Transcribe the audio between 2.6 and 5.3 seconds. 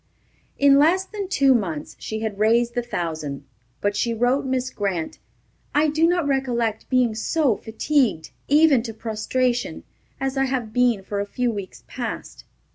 the thousand; but she wrote Miss Grant,